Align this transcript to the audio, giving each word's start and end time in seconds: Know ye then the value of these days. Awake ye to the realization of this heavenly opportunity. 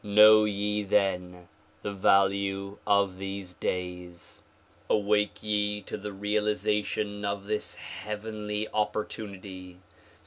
Know 0.03 0.45
ye 0.45 0.81
then 0.81 1.47
the 1.83 1.93
value 1.93 2.79
of 2.87 3.19
these 3.19 3.53
days. 3.53 4.41
Awake 4.89 5.43
ye 5.43 5.81
to 5.83 5.95
the 5.95 6.11
realization 6.11 7.23
of 7.23 7.45
this 7.45 7.75
heavenly 7.75 8.67
opportunity. 8.69 9.77